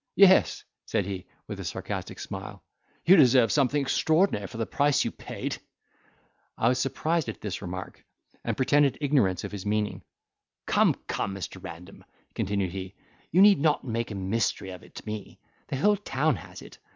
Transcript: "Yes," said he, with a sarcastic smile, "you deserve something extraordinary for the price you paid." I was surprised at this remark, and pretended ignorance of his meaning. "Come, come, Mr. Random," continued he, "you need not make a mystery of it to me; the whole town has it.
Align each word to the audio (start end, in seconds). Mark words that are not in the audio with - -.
"Yes," 0.15 0.63
said 0.87 1.05
he, 1.05 1.27
with 1.45 1.59
a 1.59 1.63
sarcastic 1.63 2.17
smile, 2.17 2.63
"you 3.05 3.15
deserve 3.15 3.51
something 3.51 3.79
extraordinary 3.83 4.47
for 4.47 4.57
the 4.57 4.65
price 4.65 5.05
you 5.05 5.11
paid." 5.11 5.57
I 6.57 6.69
was 6.69 6.79
surprised 6.79 7.29
at 7.29 7.39
this 7.39 7.61
remark, 7.61 8.03
and 8.43 8.57
pretended 8.57 8.97
ignorance 8.99 9.43
of 9.43 9.51
his 9.51 9.63
meaning. 9.63 10.01
"Come, 10.65 10.95
come, 11.07 11.35
Mr. 11.35 11.63
Random," 11.63 12.03
continued 12.33 12.71
he, 12.71 12.95
"you 13.31 13.43
need 13.43 13.59
not 13.59 13.83
make 13.83 14.09
a 14.09 14.15
mystery 14.15 14.71
of 14.71 14.81
it 14.81 14.95
to 14.95 15.05
me; 15.05 15.39
the 15.67 15.75
whole 15.77 15.97
town 15.97 16.35
has 16.37 16.63
it. 16.63 16.79